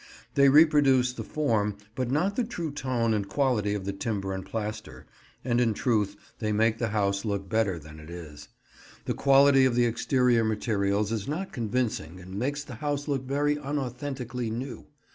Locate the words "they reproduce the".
0.33-1.23